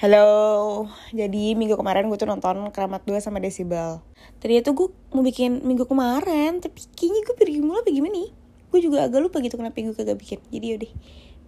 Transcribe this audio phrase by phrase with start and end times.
[0.00, 4.00] Halo, jadi minggu kemarin gue tuh nonton Keramat 2 sama Desibel.
[4.40, 8.32] Tadi tuh gue mau bikin minggu kemarin, tapi kayaknya gue pergi mulu apa gimana nih?
[8.72, 10.40] Gue juga agak lupa gitu kenapa gue kagak bikin.
[10.48, 10.92] Jadi yaudah,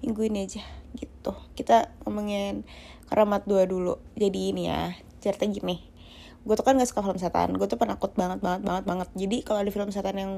[0.04, 0.60] minggu ini aja
[0.92, 1.32] gitu.
[1.56, 2.68] Kita ngomongin
[3.08, 3.96] Keramat 2 dulu.
[4.20, 5.80] Jadi ini ya, cerita gini.
[6.44, 9.08] Gue tuh kan gak suka film setan, gue tuh penakut banget banget banget banget.
[9.16, 10.32] Jadi kalau ada film setan yang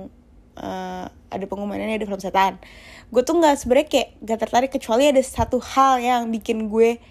[0.62, 2.62] uh, ada pengumumannya ada film setan.
[3.10, 7.02] Gue tuh nggak sebenarnya kayak gak tertarik kecuali ada satu hal yang bikin gue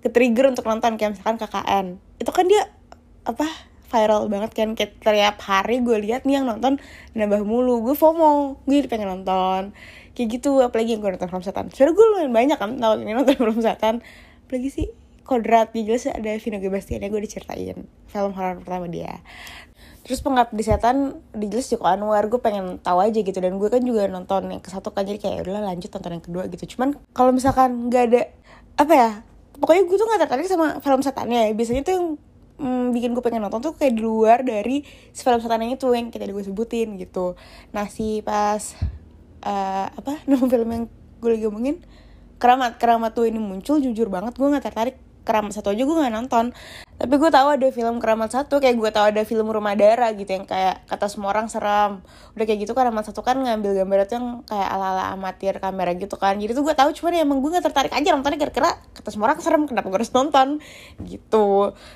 [0.00, 1.86] ke trigger untuk nonton kayak misalkan KKN
[2.20, 2.68] itu kan dia
[3.24, 4.68] apa viral banget kan.
[4.78, 6.78] Kayak tiap hari gue lihat nih yang nonton
[7.18, 7.82] nambah mulu.
[7.82, 8.62] Gue FOMO.
[8.64, 9.74] Gue jadi pengen nonton.
[10.14, 11.66] Kayak gitu apalagi yang gue nonton film setan.
[11.74, 13.94] Sebenernya gue lumayan banyak kan tahun ini nonton film setan.
[14.46, 14.86] Apalagi sih
[15.26, 15.74] kodrat.
[15.74, 17.78] Ya jelas ada Vino Gebastian gue diceritain.
[18.06, 19.20] Film horor pertama dia.
[20.00, 22.30] Terus pengabdi setan di jelas Joko Anwar.
[22.30, 23.36] Gue pengen tahu aja gitu.
[23.42, 25.02] Dan gue kan juga nonton yang ke satu kan.
[25.02, 26.78] Jadi kayak udah lanjut nonton yang kedua gitu.
[26.78, 28.22] Cuman kalau misalkan nggak ada
[28.78, 29.10] apa ya
[29.60, 31.52] pokoknya gue tuh gak tertarik sama film setannya.
[31.52, 32.06] Biasanya tuh yang
[32.58, 36.08] mm, bikin gue pengen nonton tuh kayak di luar dari si film setannya itu yang
[36.08, 37.36] kita gue sebutin gitu.
[37.76, 38.60] Nah si pas
[39.44, 40.84] uh, apa nama film yang
[41.20, 41.76] gue lagi ngomongin
[42.40, 44.96] keramat keramat tuh ini muncul jujur banget gue gak tertarik.
[45.20, 46.56] Keramat satu aja gue gak nonton
[47.00, 50.36] tapi gue tahu ada film keramat satu kayak gue tahu ada film rumah darah gitu
[50.36, 52.04] yang kayak kata semua orang seram.
[52.36, 55.96] Udah kayak gitu keramat satu kan ngambil gambar itu yang kayak ala ala amatir kamera
[55.96, 56.36] gitu kan.
[56.36, 59.32] Jadi tuh gue tahu cuman ya emang gue gak tertarik aja nontonnya kira-kira kata semua
[59.32, 60.60] orang serem kenapa gue harus nonton?
[61.00, 61.48] Gitu.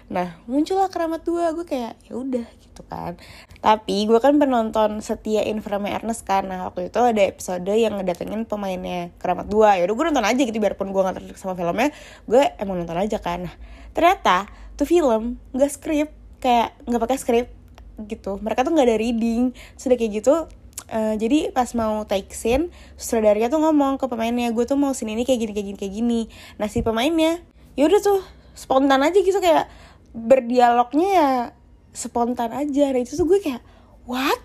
[0.09, 3.15] Nah muncullah keramat dua gue kayak ya udah gitu kan.
[3.63, 6.51] Tapi gue kan penonton setia Inframe Ernest kan.
[6.51, 9.79] Nah waktu itu ada episode yang ngedatengin pemainnya keramat dua.
[9.79, 11.95] Ya udah gue nonton aja gitu biarpun gue gak tertarik sama filmnya
[12.27, 13.47] gue emang nonton aja kan.
[13.47, 13.55] Nah
[13.95, 16.11] ternyata tuh film nggak skrip
[16.43, 17.47] kayak nggak pakai skrip
[18.11, 18.43] gitu.
[18.43, 19.55] Mereka tuh nggak ada reading.
[19.79, 20.51] Sudah kayak gitu
[20.91, 25.15] uh, jadi pas mau take scene sutradaranya tuh ngomong ke pemainnya gue tuh mau scene
[25.15, 26.21] ini kayak gini kayak gini kayak gini.
[26.59, 27.39] Nah si pemainnya
[27.79, 28.21] ya udah tuh
[28.55, 29.71] spontan aja gitu kayak
[30.15, 31.31] berdialognya ya
[31.95, 32.91] spontan aja.
[32.91, 33.63] Nah itu tuh gue kayak
[34.05, 34.37] what?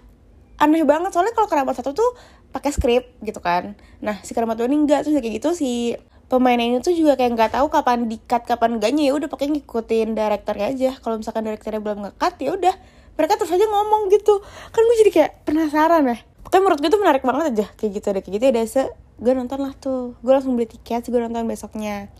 [0.61, 1.11] Aneh banget.
[1.11, 2.13] Soalnya kalau kerabat satu tuh
[2.53, 3.73] pakai skrip gitu kan.
[3.99, 5.03] Nah si kerabat dua ini enggak.
[5.03, 5.97] Tuh kayak gitu si
[6.29, 9.09] pemain ini tuh juga kayak nggak tahu kapan dikat kapan enggaknya.
[9.09, 10.91] Ya udah pakai ngikutin direkturnya aja.
[11.01, 12.75] Kalau misalkan direkturnya belum ngekat ya udah.
[13.19, 14.39] Mereka terus aja ngomong gitu.
[14.71, 16.17] Kan gue jadi kayak penasaran ya.
[16.45, 17.65] Pokoknya menurut gue tuh menarik banget aja.
[17.75, 18.83] Kayak gitu deh kayak gitu ya se
[19.19, 20.15] gue nonton lah tuh.
[20.21, 22.13] Gue langsung beli tiket gue nonton besoknya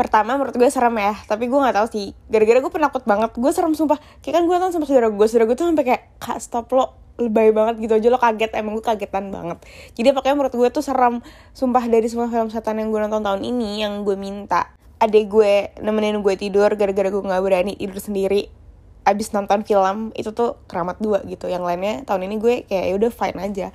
[0.00, 1.12] pertama menurut gue serem ya.
[1.28, 2.16] Tapi gue nggak tahu sih.
[2.32, 3.36] Gara-gara gue penakut banget.
[3.36, 4.00] Gue serem sumpah.
[4.24, 5.26] Kayak kan gue nonton sama saudara gue.
[5.28, 6.96] Saudara gue tuh sampai kayak kak stop lo.
[7.20, 8.08] Lebay banget gitu aja.
[8.08, 8.56] Lo kaget.
[8.56, 9.60] Emang gue kagetan banget.
[9.92, 11.20] Jadi pokoknya menurut gue tuh serem
[11.52, 15.52] sumpah dari semua film setan yang gue nonton tahun ini yang gue minta adek gue
[15.84, 18.52] nemenin gue tidur gara-gara gue nggak berani tidur sendiri
[19.00, 21.44] abis nonton film itu tuh keramat dua gitu.
[21.44, 23.68] Yang lainnya tahun ini gue kayak ya udah fine aja.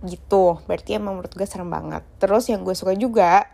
[0.00, 0.44] Gitu.
[0.64, 2.00] Berarti emang menurut gue serem banget.
[2.16, 3.44] Terus yang gue suka juga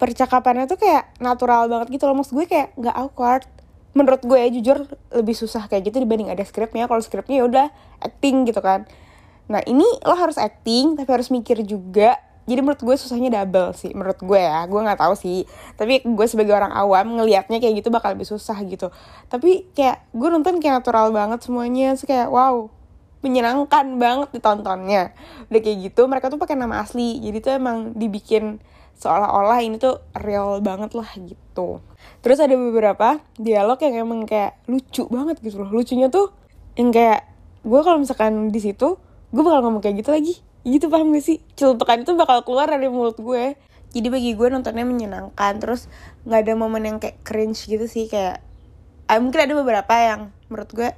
[0.00, 2.16] percakapannya tuh kayak natural banget gitu loh.
[2.16, 3.44] Maksud gue kayak nggak awkward.
[3.92, 6.88] Menurut gue ya jujur lebih susah kayak gitu dibanding ada skripnya.
[6.88, 7.66] Kalau skripnya ya udah
[8.00, 8.88] acting gitu kan.
[9.52, 12.16] Nah ini lo harus acting tapi harus mikir juga.
[12.48, 14.64] Jadi menurut gue susahnya double sih menurut gue ya.
[14.64, 15.44] Gue nggak tahu sih.
[15.76, 18.88] Tapi gue sebagai orang awam ngelihatnya kayak gitu bakal lebih susah gitu.
[19.28, 21.92] Tapi kayak gue nonton kayak natural banget semuanya.
[22.00, 22.72] Sih kayak wow
[23.20, 25.12] menyenangkan banget ditontonnya.
[25.52, 27.20] Udah kayak gitu mereka tuh pakai nama asli.
[27.20, 28.64] Jadi tuh emang dibikin
[29.00, 31.80] seolah-olah ini tuh real banget lah gitu.
[32.20, 35.72] Terus ada beberapa dialog yang emang kayak lucu banget gitu loh.
[35.72, 36.36] Lucunya tuh
[36.76, 37.24] yang kayak
[37.64, 39.00] gue kalau misalkan di situ
[39.32, 40.34] gue bakal ngomong kayak gitu lagi.
[40.60, 41.40] Gitu paham gak sih?
[41.56, 43.56] Celutukan itu bakal keluar dari mulut gue.
[43.90, 45.90] Jadi bagi gue nontonnya menyenangkan terus
[46.22, 48.38] nggak ada momen yang kayak cringe gitu sih kayak
[49.10, 50.88] ah, mungkin ada beberapa yang menurut gue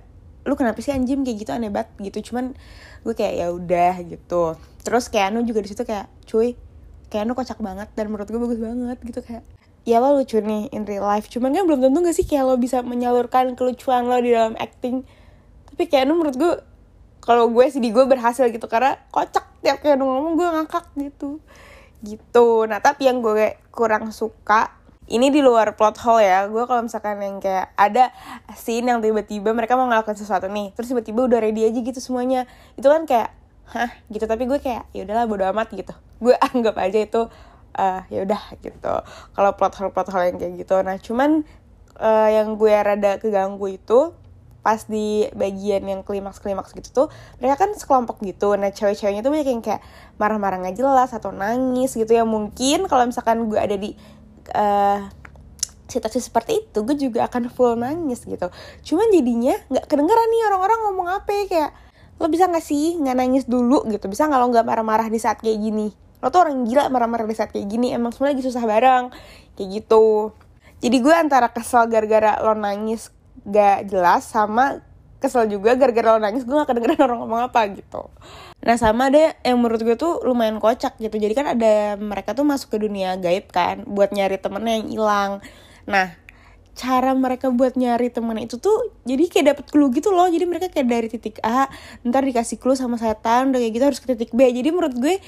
[0.44, 1.22] lu kenapa sih anjing?
[1.22, 2.34] Kayak gitu aneh banget gitu.
[2.34, 2.58] Cuman
[3.06, 4.58] gue kayak ya udah gitu.
[4.82, 6.58] Terus kayak anu juga di situ kayak cuy
[7.28, 9.44] lu kocak banget dan menurut gue bagus banget gitu kayak
[9.82, 11.26] ya lo lucu nih in real life.
[11.28, 15.02] Cuman kan belum tentu gak sih kayak lo bisa menyalurkan kelucuan lo di dalam acting.
[15.68, 16.52] Tapi lu menurut gue
[17.22, 21.42] kalau gue sih di gue berhasil gitu karena kocak tiap kayak ngomong gue ngakak gitu.
[22.02, 22.46] Gitu.
[22.66, 24.78] Nah tapi yang gue kurang suka
[25.10, 26.46] ini di luar plot hole ya.
[26.46, 28.14] Gue kalau misalkan yang kayak ada
[28.54, 32.46] scene yang tiba-tiba mereka mau ngelakuin sesuatu nih terus tiba-tiba udah ready aja gitu semuanya.
[32.78, 33.34] Itu kan kayak
[33.74, 33.90] hah?
[34.10, 34.22] Gitu.
[34.26, 37.20] Tapi gue kayak ya udahlah bodo amat gitu gue anggap aja itu
[37.76, 38.94] uh, ya udah gitu.
[39.34, 40.76] Kalau plot hole plot hole yang kayak gitu.
[40.84, 41.44] Nah cuman
[41.98, 44.14] uh, yang gue rada keganggu itu
[44.62, 47.06] pas di bagian yang klimaks klimaks gitu tuh
[47.42, 48.54] mereka kan sekelompok gitu.
[48.54, 49.82] Nah cewek-ceweknya tuh banyak yang kayak
[50.22, 52.22] marah-marah nggak jelas atau nangis gitu ya.
[52.22, 53.98] Mungkin kalau misalkan gue ada di
[54.54, 55.02] uh,
[55.90, 58.46] situasi seperti itu gue juga akan full nangis gitu.
[58.86, 61.44] Cuman jadinya nggak kedengeran nih orang-orang ngomong apa ya.
[61.50, 61.72] Kayak
[62.22, 63.82] lo bisa gak sih nggak nangis dulu?
[63.90, 64.06] gitu.
[64.06, 67.34] Bisa nggak lo nggak marah-marah di saat kayak gini lo tuh orang gila marah-marah di
[67.34, 67.90] saat kayak gini.
[67.90, 69.04] Emang semuanya lagi susah bareng.
[69.58, 70.32] Kayak gitu.
[70.82, 73.10] Jadi gue antara kesel gara-gara lo nangis
[73.42, 74.82] gak jelas sama
[75.22, 78.10] kesel juga gara-gara lo nangis gue gak kedengeran orang ngomong apa gitu.
[78.62, 81.14] Nah sama ada yang menurut gue tuh lumayan kocak gitu.
[81.18, 85.32] Jadi kan ada mereka tuh masuk ke dunia gaib kan buat nyari temennya yang hilang.
[85.86, 86.18] Nah
[86.72, 90.26] cara mereka buat nyari temen itu tuh jadi kayak dapet clue gitu loh.
[90.26, 91.70] Jadi mereka kayak dari titik A
[92.02, 94.50] ntar dikasih clue sama setan udah kayak gitu harus ke titik B.
[94.50, 95.22] Jadi menurut gue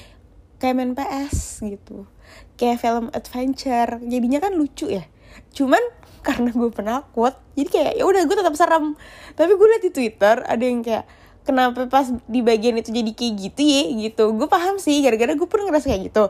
[0.59, 2.07] kayak main PS gitu.
[2.55, 3.99] Kayak film adventure.
[4.03, 5.03] Jadinya kan lucu ya.
[5.51, 5.81] Cuman
[6.27, 8.97] karena gue penakut jadi kayak ya udah gue tetap serem.
[9.37, 11.05] Tapi gue liat di twitter ada yang kayak
[11.45, 13.83] kenapa pas di bagian itu jadi kayak gitu ya?
[14.09, 14.23] Gitu.
[14.33, 16.23] Gue paham sih gara-gara gue pun ngerasa kayak gitu.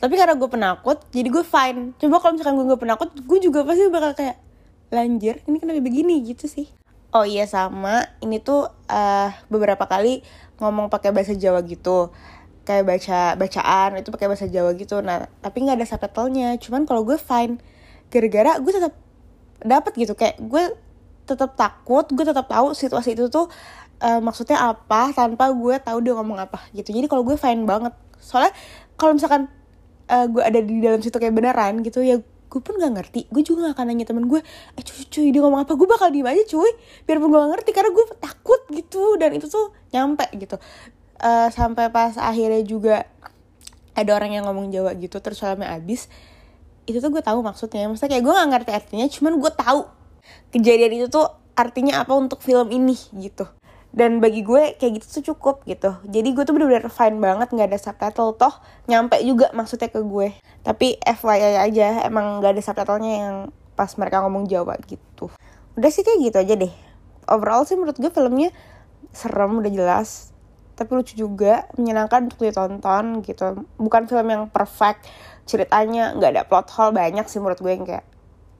[0.00, 1.92] Tapi karena gue penakut jadi gue fine.
[2.00, 4.36] Coba kalau misalkan gue gak penakut gue juga pasti bakal kayak
[4.90, 6.22] lanjir ini kenapa begini?
[6.24, 6.70] Gitu sih.
[7.10, 8.06] Oh iya sama.
[8.22, 10.22] Ini tuh uh, beberapa kali
[10.62, 12.12] ngomong pakai bahasa Jawa gitu
[12.64, 15.00] kayak baca bacaan itu pakai bahasa Jawa gitu.
[15.00, 16.48] Nah tapi nggak ada subtitlenya.
[16.60, 17.58] Cuman kalau gue fine.
[18.10, 18.94] Gara-gara gue tetap
[19.62, 20.12] dapat gitu.
[20.14, 20.64] Kayak gue
[21.28, 23.46] tetap takut gue tetap tahu situasi itu tuh
[24.02, 26.90] uh, maksudnya apa tanpa gue tahu dia ngomong apa gitu.
[26.90, 27.94] Jadi kalau gue fine banget.
[28.20, 28.52] Soalnya
[28.98, 29.48] kalau misalkan
[30.10, 32.20] uh, gue ada di dalam situ kayak beneran gitu ya
[32.50, 33.30] gue pun gak ngerti.
[33.30, 34.42] Gue juga gak akan nanya temen gue
[34.74, 35.78] eh cuy cuy dia ngomong apa?
[35.78, 36.70] Gue bakal diem aja cuy.
[37.06, 39.14] Biarpun gue gak ngerti karena gue takut gitu.
[39.22, 40.58] Dan itu tuh nyampe gitu
[41.20, 43.06] uh, sampai pas akhirnya juga
[43.94, 46.08] ada orang yang ngomong Jawa gitu terus filmnya abis
[46.88, 47.86] itu tuh gue tahu maksudnya.
[47.86, 49.80] Maksudnya kayak gue gak ngerti artinya cuman gue tahu
[50.50, 53.46] kejadian itu tuh artinya apa untuk film ini gitu.
[53.90, 55.98] Dan bagi gue kayak gitu tuh cukup gitu.
[56.06, 58.54] Jadi gue tuh bener-bener fine banget nggak ada subtitle toh
[58.86, 60.34] nyampe juga maksudnya ke gue.
[60.62, 63.36] Tapi FYI aja emang nggak ada subtitlenya yang
[63.74, 65.26] pas mereka ngomong Jawa gitu.
[65.74, 66.72] Udah sih kayak gitu aja deh.
[67.26, 68.54] Overall sih menurut gue filmnya
[69.10, 70.29] serem udah jelas
[70.80, 73.68] tapi lucu juga menyenangkan untuk ditonton gitu.
[73.76, 75.04] Bukan film yang perfect
[75.44, 78.08] ceritanya nggak ada plot hole banyak sih menurut gue yang kayak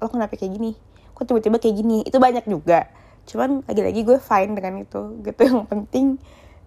[0.04, 0.76] lo kenapa kayak gini?
[1.16, 2.04] Kok tiba-tiba kayak gini?
[2.04, 2.92] Itu banyak juga.
[3.24, 5.40] Cuman lagi-lagi gue fine dengan itu gitu.
[5.48, 6.06] Yang penting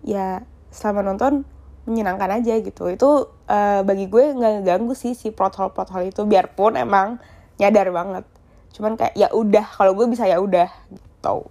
[0.02, 0.42] ya
[0.74, 1.46] selama nonton
[1.86, 2.90] menyenangkan aja gitu.
[2.90, 6.26] Itu uh, bagi gue nggak ganggu sih si plot hole plot hole itu.
[6.26, 7.22] Biarpun emang
[7.62, 8.26] nyadar banget.
[8.74, 11.46] Cuman kayak ya udah kalau gue bisa ya udah gitu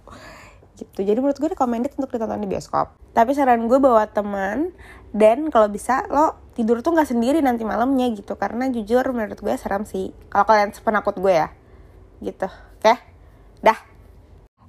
[0.75, 0.99] gitu.
[1.07, 4.73] Jadi menurut gue recommended untuk ditonton di bioskop tapi saran gue bawa teman
[5.13, 8.33] dan kalau bisa lo tidur tuh nggak sendiri nanti malamnya gitu.
[8.33, 10.13] Karena jujur menurut gue seram sih.
[10.33, 11.47] Kalau kalian sepenakut gue ya.
[12.21, 12.49] Gitu.
[12.49, 12.81] Oke?
[12.81, 12.97] Okay?
[13.63, 13.79] dah.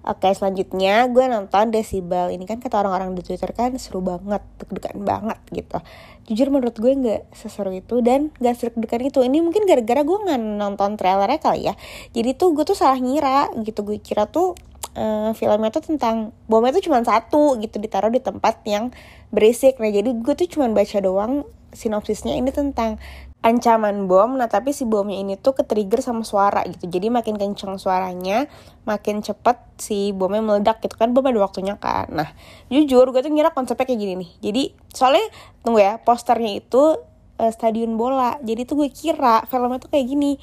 [0.04, 2.28] Oke selanjutnya gue nonton Decibel.
[2.36, 5.80] Ini kan kata orang-orang di Twitter kan seru banget Deg-degan banget gitu.
[6.28, 9.24] Jujur menurut gue gak seseru itu Dan gak seru-degan itu.
[9.24, 11.74] Ini mungkin gara-gara gue gak nonton trailernya kali ya.
[12.12, 13.80] Jadi tuh gue tuh salah ngira gitu.
[13.80, 14.52] Gue kira tuh
[14.94, 18.94] uh, filmnya tuh tentang Bomnya tuh cuma satu gitu Ditaruh di tempat yang
[19.34, 19.82] berisik.
[19.82, 23.02] Nah jadi gue tuh cuma baca doang sinopsisnya ini tentang
[23.44, 24.38] ancaman bom.
[24.38, 26.88] Nah tapi si bomnya ini tuh ketrigger sama suara gitu.
[26.88, 28.48] Jadi makin kenceng suaranya
[28.88, 32.08] makin cepet si bomnya meledak gitu kan bom ada waktunya kan.
[32.08, 32.30] Nah
[32.70, 34.30] jujur gue tuh ngira konsepnya kayak gini nih.
[34.40, 34.62] Jadi
[34.94, 35.26] soalnya
[35.60, 37.02] tunggu ya posternya itu
[37.42, 38.40] uh, stadion bola.
[38.40, 40.40] Jadi tuh gue kira filmnya tuh kayak gini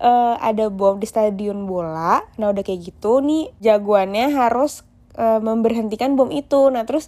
[0.00, 2.24] uh, ada bom di stadion bola.
[2.40, 4.82] Nah udah kayak gitu nih jagoannya harus
[5.14, 6.72] uh, memberhentikan bom itu.
[6.72, 7.06] Nah terus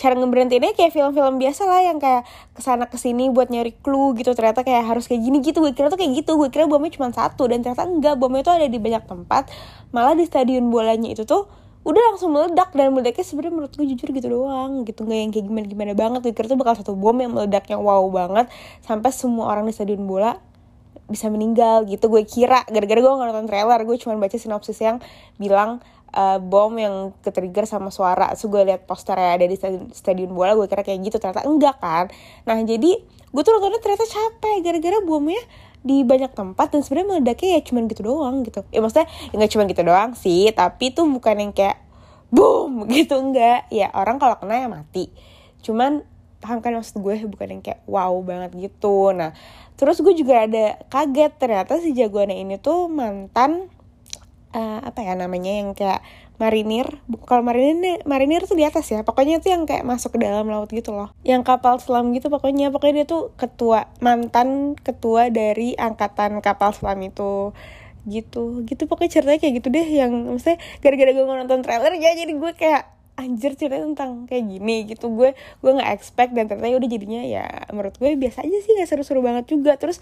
[0.00, 2.24] cara ngeberhentiinnya kayak film-film biasa lah yang kayak
[2.56, 4.32] ke sana ke sini buat nyari clue gitu.
[4.32, 5.60] Ternyata kayak harus kayak gini gitu.
[5.60, 6.40] Gue kira tuh kayak gitu.
[6.40, 8.16] Gue kira bomnya cuma satu dan ternyata enggak.
[8.16, 9.52] Bomnya tuh ada di banyak tempat.
[9.92, 11.52] Malah di stadion bolanya itu tuh
[11.84, 12.72] udah langsung meledak.
[12.72, 15.04] Dan meledaknya sebenarnya menurut gue jujur gitu doang gitu.
[15.04, 16.20] Nggak yang kayak gimana gimana banget.
[16.24, 18.48] Gue kira tuh bakal satu bom yang meledaknya wow banget.
[18.80, 20.40] Sampai semua orang di stadion bola
[21.10, 22.06] bisa meninggal gitu.
[22.06, 25.02] Gue kira gara-gara gue nggak nonton trailer gue cuma baca sinopsis yang
[25.36, 25.82] bilang
[26.14, 28.34] uh, bom yang ketrigger sama suara.
[28.38, 29.58] So gue liat posternya ada di
[29.94, 31.16] stadion, bola gue kira kayak gitu.
[31.18, 32.06] Ternyata enggak kan?
[32.46, 32.90] Nah jadi
[33.30, 35.42] gue tuh nontonnya ternyata capek gara-gara bomnya
[35.80, 38.60] di banyak tempat dan sebenarnya meledaknya ya cuman gitu doang gitu.
[38.70, 41.78] Ya maksudnya ya nggak cuman gitu doang sih tapi tuh bukan yang kayak
[42.30, 43.66] boom gitu enggak.
[43.72, 45.08] Ya orang kalau kena ya mati.
[45.64, 46.04] Cuman
[46.40, 47.24] paham kan maksud gue?
[47.28, 49.12] Bukan yang kayak wow banget gitu.
[49.12, 49.32] Nah
[49.80, 53.72] terus gue juga ada kaget ternyata si jagoannya ini tuh mantan
[54.52, 56.04] uh, apa ya namanya yang kayak
[56.40, 56.88] marinir.
[57.28, 60.72] Kalau marinir marinir tuh di atas ya pokoknya itu yang kayak masuk ke dalam laut
[60.72, 61.12] gitu loh.
[61.20, 66.98] Yang kapal selam gitu pokoknya pokoknya dia tuh ketua mantan ketua dari angkatan kapal selam
[67.04, 67.52] itu.
[68.08, 72.32] Gitu gitu pokoknya ceritanya kayak gitu deh yang maksudnya gara-gara gue nonton trailer ya jadi
[72.32, 75.12] gue kayak anjir ceritanya tentang kayak gini gitu.
[75.12, 78.72] Gue gue nggak expect dan ternyata ya udah jadinya ya menurut gue biasa aja sih
[78.74, 79.76] nggak seru-seru banget juga.
[79.76, 80.00] Terus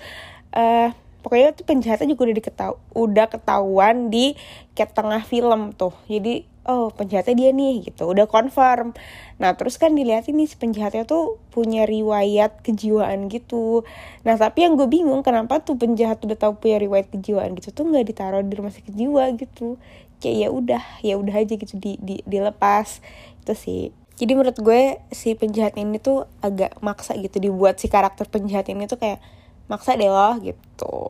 [0.54, 0.94] uh,
[1.26, 4.38] pokoknya tuh penjahatnya juga udah diketahu udah ketahuan di
[4.78, 5.92] kayak tengah film tuh.
[6.06, 8.92] Jadi oh penjahatnya dia nih gitu udah confirm.
[9.40, 13.88] Nah terus kan dilihat ini si penjahatnya tuh punya riwayat kejiwaan gitu.
[14.28, 17.88] Nah tapi yang gue bingung kenapa tuh penjahat udah tahu punya riwayat kejiwaan gitu tuh
[17.88, 19.80] nggak ditaruh di rumah sakit jiwa gitu
[20.18, 23.02] kayak ya udah ya udah aja gitu di, di dilepas.
[23.42, 23.94] Itu sih.
[24.18, 28.90] Jadi menurut gue si penjahat ini tuh agak maksa gitu dibuat si karakter penjahat ini
[28.90, 29.22] tuh kayak
[29.70, 31.06] maksa deh loh gitu.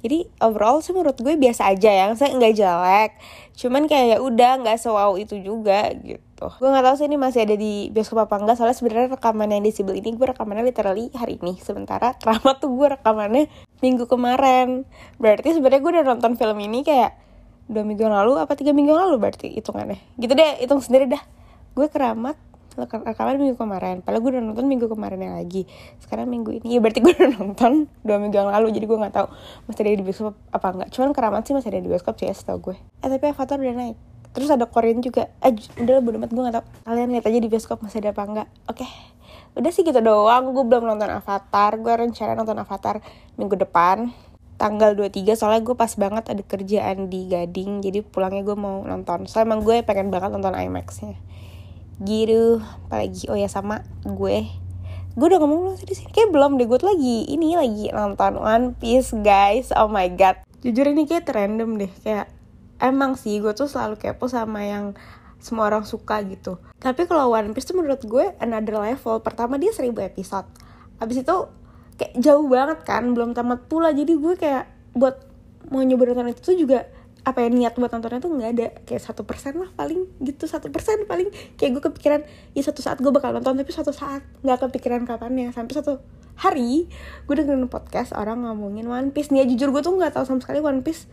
[0.00, 3.10] Jadi overall sih menurut gue biasa aja ya saya nggak jelek.
[3.58, 6.46] Cuman kayak ya udah nggak sewow itu juga gitu.
[6.56, 9.64] Gue nggak tahu sih ini masih ada di bioskop apa enggak soalnya sebenarnya rekaman yang
[9.66, 11.60] disebut ini gue rekamannya literally hari ini.
[11.60, 13.52] Sementara drama tuh gue rekamannya
[13.84, 14.88] minggu kemarin.
[15.20, 17.12] Berarti sebenarnya gue udah nonton film ini kayak
[17.70, 20.02] dua minggu yang lalu apa tiga minggu yang lalu berarti hitungannya.
[20.18, 21.22] Gitu deh hitung sendiri dah.
[21.78, 22.34] Gue keramat
[22.78, 24.02] rekaman minggu kemarin.
[24.02, 25.70] Padahal gue udah nonton minggu kemarin yang lagi.
[26.02, 26.74] Sekarang minggu ini.
[26.74, 29.26] Ya berarti gue udah nonton dua minggu yang lalu jadi gue nggak tahu
[29.70, 32.34] masih ada di bioskop apa enggak cuman keramat sih masih ada di bioskop sih ya
[32.34, 32.76] setahu gue.
[33.06, 33.96] Eh tapi Avatar udah naik.
[34.30, 35.30] Terus ada Korean juga.
[35.38, 38.22] Eh udah bodo amat gue gak tau kalian lihat aja di bioskop masih ada apa
[38.26, 38.82] enggak oke.
[38.82, 38.90] Okay.
[39.50, 40.54] udah sih gitu doang.
[40.54, 41.78] Gue belum nonton Avatar.
[41.78, 43.02] Gue rencana nonton Avatar
[43.38, 44.29] minggu depan
[44.60, 49.24] tanggal 23 soalnya gue pas banget ada kerjaan di Gading jadi pulangnya gue mau nonton.
[49.24, 51.16] Soalnya emang gue pengen banget nonton IMAX-nya.
[52.04, 54.44] Gitu apalagi oh ya sama gue.
[55.16, 56.12] Gue udah ngomong belum sih di sini?
[56.12, 59.72] Kayak belum deh gue lagi ini lagi nonton One Piece guys.
[59.72, 60.44] Oh my god.
[60.60, 62.28] Jujur ini kayak random deh kayak
[62.84, 64.92] emang sih gue tuh selalu kepo sama yang
[65.40, 66.60] semua orang suka gitu.
[66.76, 69.24] Tapi kalau One Piece tuh menurut gue another level.
[69.24, 70.44] Pertama dia seribu episode.
[71.00, 71.36] Abis itu
[72.00, 73.92] kayak jauh banget kan belum tamat pula.
[73.92, 74.64] Jadi gue kayak
[74.96, 75.20] buat
[75.68, 76.88] mau nyoba nonton itu tuh juga
[77.20, 78.66] apa ya niat buat nontonnya tuh nggak ada.
[78.88, 80.48] Kayak satu persen lah paling gitu.
[80.48, 81.28] Satu persen paling.
[81.60, 82.20] Kayak gue kepikiran
[82.56, 86.00] ya satu saat gue bakal nonton tapi suatu saat nggak kepikiran kapannya sampai satu
[86.40, 86.88] hari
[87.28, 89.28] gue dengerin podcast orang ngomongin One Piece.
[89.28, 91.04] Nih ya jujur gue tuh nggak tahu sama sekali One Piece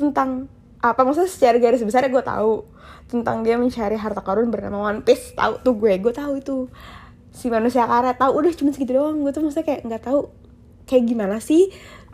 [0.00, 0.48] tentang
[0.80, 1.04] apa.
[1.04, 2.64] Maksudnya secara garis besar gue tahu
[3.12, 5.36] tentang dia mencari harta karun bernama One Piece.
[5.36, 6.72] Tahu tuh gue gue tahu itu
[7.30, 9.22] si manusia karet tahu udah cuma segitu doang.
[9.22, 10.30] Gue tuh maksudnya kayak nggak tahu
[10.86, 11.70] kayak gimana sih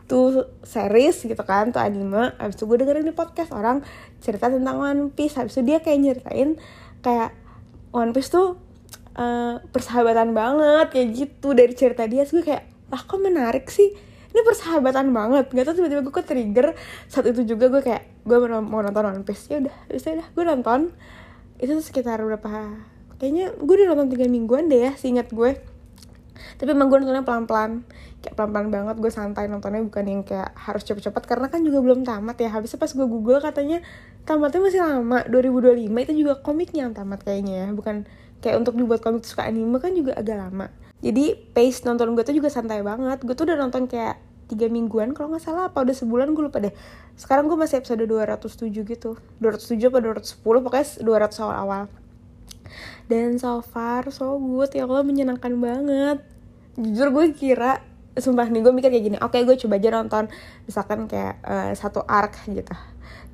[0.07, 2.33] tuh series gitu kan tuh anime.
[2.39, 3.83] Habis itu gue dengerin di podcast orang
[4.23, 5.35] cerita tentang One Piece.
[5.35, 6.49] Habis itu dia kayak nyeritain
[7.03, 7.35] kayak
[7.91, 8.61] One Piece tuh
[9.19, 11.53] uh, persahabatan banget kayak gitu.
[11.53, 13.91] Dari cerita dia gue kayak lah kok menarik sih?
[14.31, 15.51] Ini persahabatan banget.
[15.51, 16.67] Gak tau tiba-tiba gue ke trigger
[17.11, 19.51] saat itu juga gue kayak gue mau nonton One Piece.
[19.51, 20.81] Ya udah udah gue nonton.
[21.57, 25.57] Itu sekitar berapa kayaknya gue udah nonton tiga mingguan deh ya seingat gue.
[26.57, 27.85] Tapi emang gue nontonnya pelan-pelan.
[28.25, 31.23] Kayak pelan-pelan banget gue santai nontonnya bukan yang kayak harus cepet-cepet.
[31.29, 32.49] Karena kan juga belum tamat ya.
[32.53, 33.85] Habisnya pas gue google katanya
[34.25, 35.19] tamatnya masih lama.
[35.29, 37.69] 2025 itu juga komiknya yang tamat kayaknya ya.
[37.77, 38.09] Bukan
[38.41, 40.73] kayak untuk dibuat komik suka anime kan juga agak lama.
[41.05, 43.21] Jadi pace nonton gue tuh juga santai banget.
[43.25, 46.63] Gue tuh udah nonton kayak tiga mingguan kalau nggak salah apa udah sebulan gue lupa
[46.63, 46.73] deh.
[47.21, 49.21] Sekarang gue masih episode 207 gitu.
[49.45, 51.83] 207 apa 210 pokoknya 200 awal-awal
[53.07, 54.73] dan so far so good.
[54.73, 56.19] Ya Allah menyenangkan banget.
[56.77, 57.81] Jujur gue kira
[58.17, 60.25] sumpah nih gue mikir kayak gini oke okay, gue coba aja nonton.
[60.65, 62.73] Misalkan kayak uh, satu arc gitu.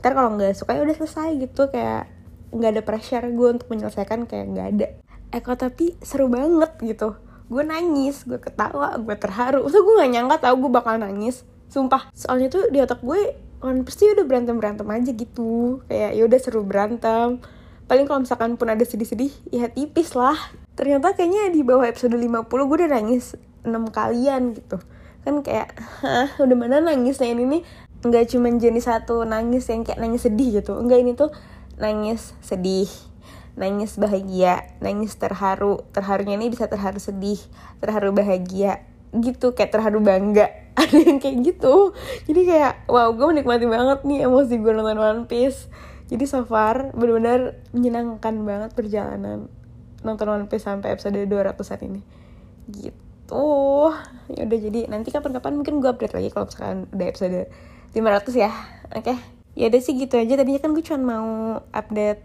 [0.02, 2.10] Ntar kalau nggak suka ya udah selesai gitu kayak
[2.52, 4.86] nggak ada pressure gue untuk menyelesaikan kayak nggak ada.
[5.32, 7.16] Eh kok tapi seru banget gitu.
[7.48, 9.64] Gue nangis gue ketawa gue terharu.
[9.72, 12.12] So gue gak nyangka tau gue bakal nangis sumpah.
[12.12, 15.80] Soalnya tuh di otak gue kan pasti udah berantem berantem aja gitu.
[15.88, 17.40] Kayak ya udah seru berantem
[17.92, 20.32] paling kalau misalkan pun ada sedih-sedih ya tipis lah.
[20.80, 23.36] Ternyata kayaknya di bawah episode 50 gue udah nangis
[23.68, 24.80] 6 kalian gitu.
[25.28, 27.44] Kan kayak Hah, udah mana nangisnya ini?
[27.44, 27.62] Nih
[28.00, 30.72] nggak cuma jenis satu nangis yang kayak nangis sedih gitu.
[30.80, 31.36] Enggak ini tuh
[31.76, 32.88] nangis sedih
[33.60, 35.84] nangis bahagia nangis terharu.
[35.92, 37.44] Terharunya ini bisa terharu sedih
[37.84, 40.48] terharu bahagia gitu kayak terharu bangga.
[40.80, 41.92] Ada yang kayak gitu.
[42.24, 45.68] Jadi kayak wow gue menikmati banget nih emosi gue nonton One Piece
[46.12, 49.48] jadi so far benar-benar menyenangkan banget perjalanan
[50.04, 52.02] nonton One Piece sampai episode 200an ini.
[52.68, 53.48] Gitu.
[54.28, 57.48] Ya udah jadi nanti kapan-kapan mungkin gue update lagi kalau misalkan udah episode
[57.96, 58.52] 500 ya.
[58.92, 59.16] Oke?
[59.16, 59.18] Okay?
[59.52, 60.36] ya udah sih gitu aja.
[60.36, 61.30] Tadinya kan gue cuma mau
[61.72, 62.20] update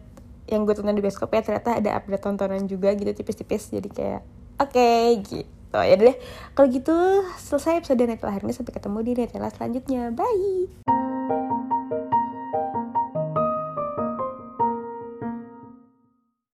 [0.52, 1.42] yang gue tonton di bioskop ya.
[1.48, 3.72] Ternyata ada update tontonan juga gitu tipis-tipis.
[3.72, 4.22] Jadi kayak
[4.60, 5.80] oke okay, gitu.
[5.80, 6.18] Ya deh.
[6.60, 6.96] Kalau gitu
[7.40, 8.52] selesai episode Netela hari ini.
[8.52, 10.12] Sampai ketemu di Netela selanjutnya.
[10.12, 11.07] Bye